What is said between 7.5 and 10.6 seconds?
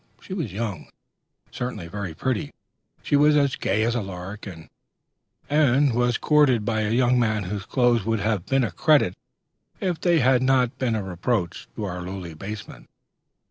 clothes would have been a credit, if they had